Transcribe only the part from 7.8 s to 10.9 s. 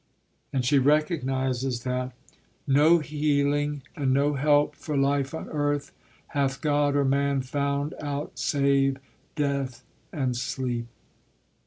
out save death and sleep.